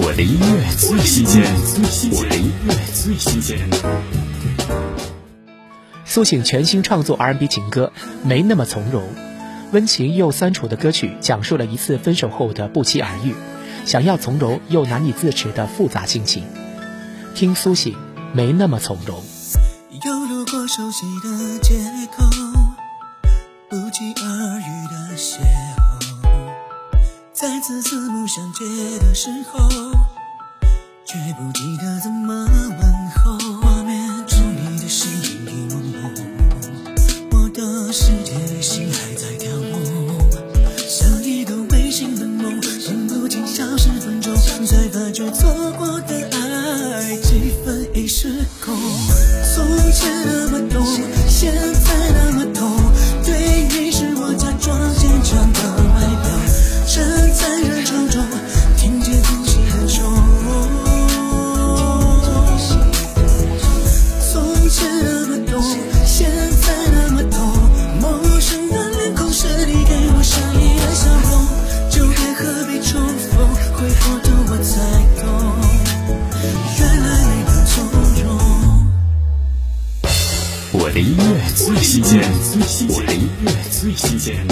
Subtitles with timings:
[0.00, 1.42] 我的音乐最新鲜，
[2.12, 3.58] 我的音乐最新鲜。
[6.04, 7.92] 苏醒全新创作 R&B 情歌
[8.24, 9.02] 《没那么从容》，
[9.72, 13.34] 温情又酸楚的歌曲，讲述了一次分手后的不期而遇，
[13.86, 16.44] 想要从容又难以自持的复杂心情。
[17.34, 17.96] 听苏醒，
[18.32, 19.20] 没那么从容。
[20.04, 21.74] 又路过熟悉的街
[22.16, 22.24] 口，
[23.68, 25.87] 不期而遇的邂逅，
[27.40, 28.64] 再次四目相接
[28.98, 29.60] 的时候，
[31.06, 33.38] 却不记得怎么问候。
[33.60, 40.18] 画面中你的身影已模糊，我的世界里心还在跳舞，
[40.88, 44.34] 像一个未醒的梦，分不清消失分钟，
[44.66, 48.76] 才发觉错过的爱几分已失控。
[49.54, 50.10] 从前
[65.00, 65.62] 那么懂，
[66.04, 66.28] 现
[66.60, 67.36] 在那么痛。
[68.00, 68.06] 陌
[68.40, 71.30] 生的脸孔是你给我善意的笑容，
[71.90, 73.32] 就别何必重逢，
[73.74, 74.70] 回过头我才
[75.20, 75.24] 懂，
[76.78, 77.72] 原来没能从
[78.22, 78.26] 容。
[80.72, 81.22] 我的音乐
[81.54, 82.22] 最新鲜，
[82.88, 84.46] 我的音乐最新鲜。